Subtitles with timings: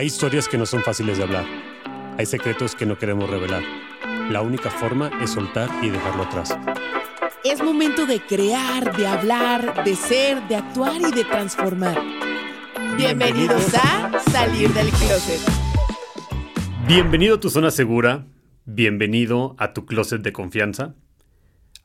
[0.00, 1.44] Hay historias que no son fáciles de hablar.
[2.16, 3.62] Hay secretos que no queremos revelar.
[4.30, 6.56] La única forma es soltar y dejarlo atrás.
[7.44, 11.98] Es momento de crear, de hablar, de ser, de actuar y de transformar.
[12.96, 15.40] Bienvenidos a Salir del Closet.
[16.86, 18.24] Bienvenido a tu zona segura.
[18.64, 20.94] Bienvenido a tu closet de confianza.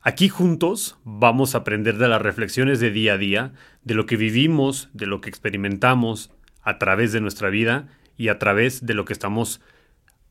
[0.00, 4.16] Aquí juntos vamos a aprender de las reflexiones de día a día, de lo que
[4.16, 6.30] vivimos, de lo que experimentamos
[6.62, 9.60] a través de nuestra vida y a través de lo que estamos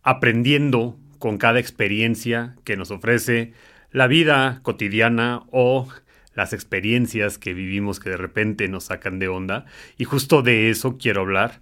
[0.04, 3.54] aprendiendo con cada experiencia que nos ofrece
[3.92, 5.88] la vida cotidiana o
[6.34, 9.66] las experiencias que vivimos que de repente nos sacan de onda.
[9.98, 11.62] Y justo de eso quiero hablar.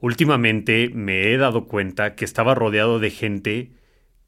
[0.00, 3.70] Últimamente me he dado cuenta que estaba rodeado de gente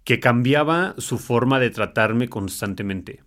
[0.04, 3.22] que cambiaba su forma de tratarme constantemente.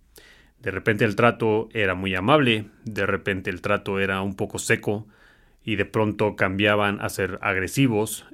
[0.60, 5.06] De repente el trato era muy amable, de repente el trato era un poco seco,
[5.64, 8.26] y de pronto cambiaban a ser agresivos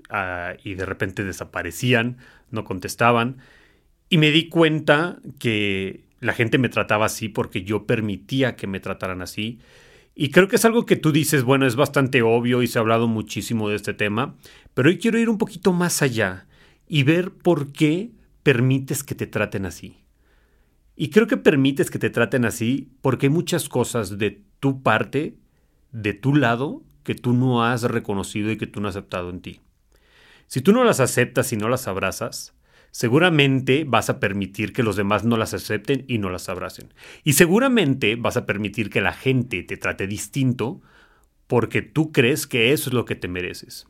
[0.63, 2.19] y de repente desaparecían,
[2.51, 3.39] no contestaban.
[4.09, 8.81] Y me di cuenta que la gente me trataba así porque yo permitía que me
[8.81, 9.59] trataran así.
[10.15, 12.81] Y creo que es algo que tú dices, bueno, es bastante obvio y se ha
[12.81, 14.37] hablado muchísimo de este tema,
[14.73, 16.47] pero hoy quiero ir un poquito más allá
[16.89, 19.99] y ver por qué permites que te traten así.
[20.95, 25.37] Y creo que permites que te traten así porque hay muchas cosas de tu parte,
[25.93, 29.41] de tu lado, que tú no has reconocido y que tú no has aceptado en
[29.41, 29.61] ti.
[30.49, 32.53] Si tú no las aceptas y no las abrazas,
[32.91, 36.93] seguramente vas a permitir que los demás no las acepten y no las abracen.
[37.23, 40.83] Y seguramente vas a permitir que la gente te trate distinto
[41.47, 43.87] porque tú crees que eso es lo que te mereces.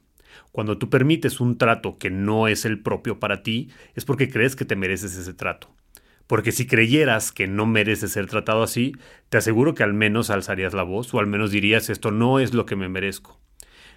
[0.53, 4.57] Cuando tú permites un trato que no es el propio para ti, es porque crees
[4.57, 5.75] que te mereces ese trato.
[6.27, 8.93] Porque si creyeras que no mereces ser tratado así,
[9.29, 12.55] te aseguro que al menos alzarías la voz o al menos dirías esto no es
[12.55, 13.41] lo que me merezco.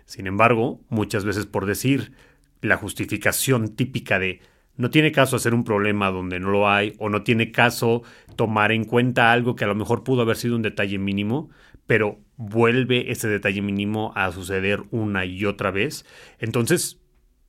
[0.06, 2.14] Sin embargo, muchas veces por decir
[2.62, 4.42] la justificación típica de
[4.76, 8.02] no tiene caso hacer un problema donde no lo hay o no tiene caso
[8.38, 11.50] tomar en cuenta algo que a lo mejor pudo haber sido un detalle mínimo,
[11.86, 16.06] pero vuelve ese detalle mínimo a suceder una y otra vez,
[16.40, 17.02] entonces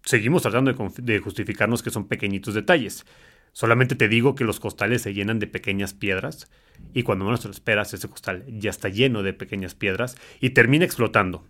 [0.04, 3.06] seguimos tratando de, justificarnos que son pequeñitos detalles.
[3.52, 6.50] Solamente te digo que los costales se llenan de pequeñas piedras
[6.94, 10.50] y cuando menos te lo esperas ese costal ya está lleno de pequeñas piedras y
[10.50, 11.44] termina explotando.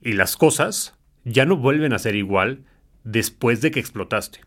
[0.00, 2.64] Y las cosas ya no vuelven a ser igual
[3.04, 4.40] después de que explotaste.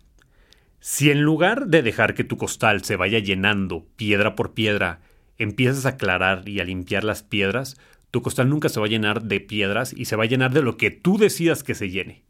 [0.80, 5.00] Si en lugar de dejar que tu costal se vaya llenando piedra por piedra,
[5.38, 7.78] empiezas a aclarar y a limpiar las piedras,
[8.12, 10.62] tu costal nunca se va a llenar de piedras y se va a llenar de
[10.62, 12.24] lo que tú decidas que se llene.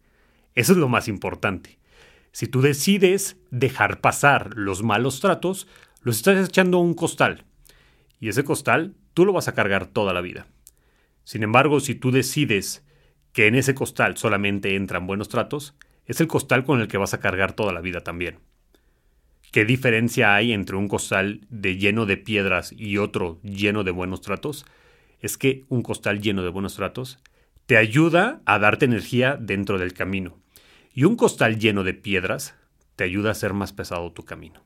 [0.56, 1.78] Eso es lo más importante.
[2.32, 5.68] Si tú decides dejar pasar los malos tratos,
[6.02, 7.46] los estás echando a un costal.
[8.20, 10.48] Y ese costal tú lo vas a cargar toda la vida.
[11.24, 12.86] Sin embargo, si tú decides
[13.34, 17.14] que en ese costal solamente entran buenos tratos, es el costal con el que vas
[17.14, 18.40] a cargar toda la vida también.
[19.52, 24.22] ¿Qué diferencia hay entre un costal de lleno de piedras y otro lleno de buenos
[24.22, 24.66] tratos?
[25.20, 27.20] Es que un costal lleno de buenos tratos
[27.66, 30.38] te ayuda a darte energía dentro del camino.
[30.98, 32.56] Y un costal lleno de piedras
[32.96, 34.64] te ayuda a hacer más pesado tu camino.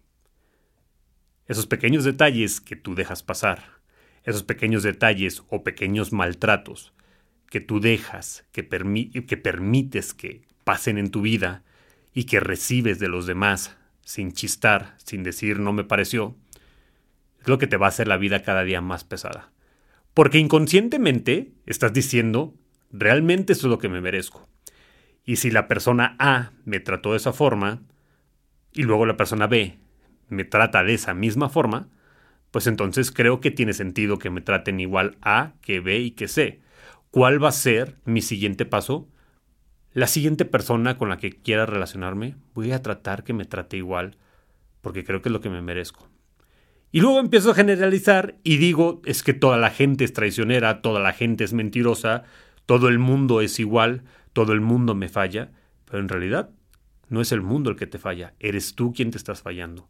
[1.45, 3.81] Esos pequeños detalles que tú dejas pasar,
[4.23, 6.93] esos pequeños detalles o pequeños maltratos
[7.49, 11.65] que tú dejas, que, permites que pasen en tu vida
[12.13, 13.75] y que recibes de los demás
[14.05, 16.37] sin chistar, sin decir no me pareció,
[17.41, 19.51] es lo que te va a hacer la vida cada día más pesada.
[20.13, 22.55] Porque inconscientemente estás diciendo,
[22.89, 24.47] realmente eso es lo que me merezco.
[25.25, 27.81] Y si la persona A me trató de esa forma
[28.73, 29.77] y luego la persona B
[30.29, 31.89] me trata de esa misma forma,
[32.51, 36.27] pues entonces creo que tiene sentido que me traten igual A que B y que
[36.27, 36.61] C.
[37.11, 39.09] ¿Cuál va a ser mi siguiente paso?
[39.93, 44.17] La siguiente persona con la que quiera relacionarme, voy a tratar que me trate igual,
[44.79, 46.07] porque creo que es lo que me merezco.
[46.93, 50.99] Y luego empiezo a generalizar y digo, es que toda la gente es traicionera, toda
[51.01, 52.23] la gente es mentirosa,
[52.65, 54.03] todo el mundo es igual,
[54.33, 55.51] todo el mundo me falla,
[55.85, 56.49] pero en realidad
[57.09, 59.89] no es el mundo el que te falla, eres tú quien te estás fallando.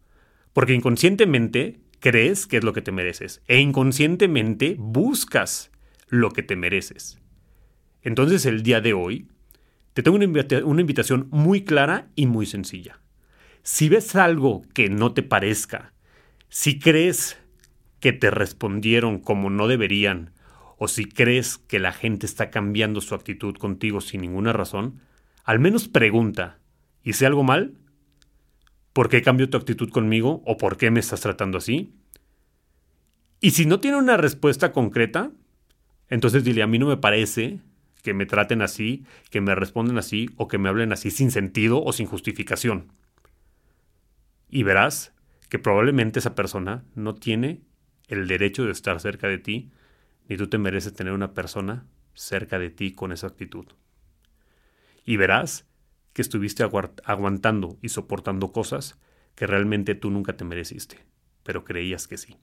[0.53, 5.71] Porque inconscientemente crees que es lo que te mereces e inconscientemente buscas
[6.09, 7.19] lo que te mereces.
[8.01, 9.27] Entonces el día de hoy
[9.93, 12.99] te tengo una, invitación muy clara y muy sencilla.
[13.61, 15.93] Si ves algo que no te parezca,
[16.49, 17.37] si crees
[17.99, 20.31] que te respondieron como no deberían,
[20.83, 24.99] o si crees que la gente está cambiando su actitud contigo sin ninguna razón,
[25.43, 26.57] al menos pregunta,
[27.03, 27.75] ¿hice algo mal?
[28.91, 31.93] ¿Por qué cambió tu actitud conmigo o por qué me estás tratando así?
[33.39, 35.29] Y si no tiene una respuesta concreta,
[36.09, 37.59] entonces dile, a mí no me parece
[38.01, 41.83] que me traten así, que me responden así o que me hablen así sin sentido
[41.83, 42.91] o sin justificación.
[44.49, 45.13] Y verás
[45.47, 47.61] que probablemente esa persona no tiene
[48.07, 49.69] el derecho de estar cerca de ti,
[50.31, 53.65] ni tú te mereces tener una persona cerca de ti con esa actitud.
[55.03, 55.67] Y verás
[56.13, 56.63] que estuviste
[57.03, 58.97] aguantando y soportando cosas
[59.35, 60.99] que realmente tú nunca te mereciste,
[61.43, 62.37] pero creías que sí.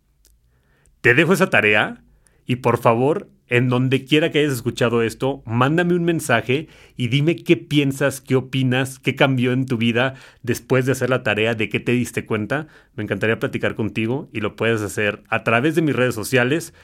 [1.00, 2.04] Te dejo esa tarea
[2.44, 7.36] y por favor, en donde quiera que hayas escuchado esto, mándame un mensaje y dime
[7.36, 10.12] qué piensas, qué opinas, qué cambió en tu vida
[10.42, 12.66] después de hacer la tarea, de qué te diste cuenta.
[12.96, 16.74] Me encantaría platicar contigo y lo puedes hacer a través de mis redes sociales,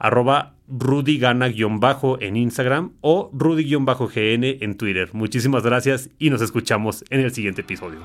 [0.00, 5.10] arroba rudygana-bajo en Instagram o rudy-gn en Twitter.
[5.12, 8.00] Muchísimas gracias y nos escuchamos en el siguiente episodio.